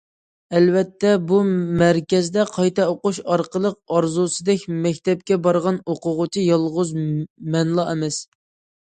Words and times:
ئەلۋەتتە، 0.59 1.11
بۇ 1.31 1.41
مەركەزدە 1.81 2.47
قايتا 2.55 2.87
ئوقۇش 2.93 3.21
ئارقىلىق 3.35 3.79
ئارزۇسىدەك 3.99 4.67
مەكتەپكە 4.89 5.41
بارغان 5.47 5.81
ئوقۇغۇچى 5.87 6.51
يالغۇز 6.51 6.99
مەنلا 7.05 7.91
ئەمەس. 7.95 8.23